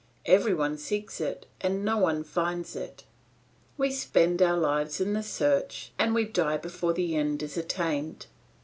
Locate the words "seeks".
0.79-1.21